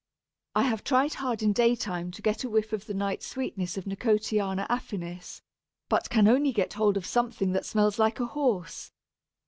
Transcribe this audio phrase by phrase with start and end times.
[0.55, 3.85] I have tried hard in daytime to get a whiff of the night sweetness of
[3.85, 5.41] Nicotiana affinis,
[5.89, 8.93] but can only get hold of something that smells like a horse!